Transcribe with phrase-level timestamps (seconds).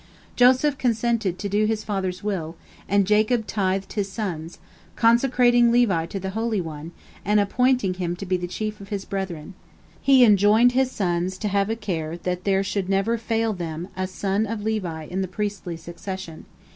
[0.35, 2.55] Joseph consented to do his father's will,
[2.89, 4.57] and Jacob tithed his sons,
[4.95, 6.91] consecrating Levi to the Holy One,
[7.23, 9.53] and appointing him to be the chief of his brethren.
[10.01, 14.07] He enjoined his sons to have a care that there should never fail them a
[14.07, 16.45] son of Levi in the priestly succession.